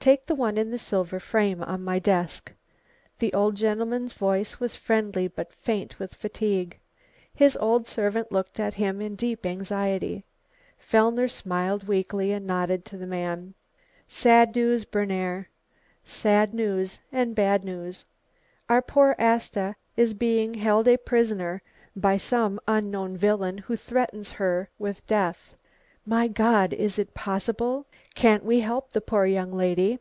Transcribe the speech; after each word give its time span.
Take 0.00 0.24
the 0.24 0.34
one 0.34 0.56
in 0.56 0.70
the 0.70 0.78
silver 0.78 1.20
frame 1.20 1.62
on 1.62 1.84
my 1.84 1.98
desk;" 1.98 2.50
the 3.18 3.34
old 3.34 3.54
gentleman's 3.54 4.14
voice 4.14 4.58
was 4.58 4.74
friendly 4.74 5.28
but 5.28 5.52
faint 5.52 5.98
with 5.98 6.14
fatigue. 6.14 6.78
His 7.34 7.54
old 7.58 7.86
servant 7.86 8.32
looked 8.32 8.58
at 8.58 8.72
him 8.72 9.02
in 9.02 9.14
deep 9.14 9.44
anxiety. 9.44 10.24
Fellner 10.78 11.28
smiled 11.28 11.86
weakly 11.86 12.32
and 12.32 12.46
nodded 12.46 12.86
to 12.86 12.96
the 12.96 13.06
man. 13.06 13.52
"Sad 14.08 14.56
news, 14.56 14.86
Berner! 14.86 15.50
Sad 16.02 16.54
news 16.54 17.00
and 17.12 17.34
bad 17.34 17.62
news. 17.62 18.06
Our 18.70 18.80
poor 18.80 19.14
Asta 19.18 19.76
is 19.98 20.14
being 20.14 20.54
held 20.54 20.88
a 20.88 20.96
prisoner 20.96 21.60
by 21.94 22.16
some 22.16 22.58
unknown 22.66 23.18
villain 23.18 23.58
who 23.58 23.76
threatens 23.76 24.30
her 24.32 24.70
with 24.78 25.06
death." 25.06 25.56
"My 26.06 26.28
God, 26.28 26.72
is 26.72 26.98
it 26.98 27.12
possible? 27.12 27.86
Can't 28.16 28.42
we 28.44 28.60
help 28.60 28.92
the 28.92 29.00
poor 29.02 29.26
young 29.26 29.52
lady?" 29.52 30.00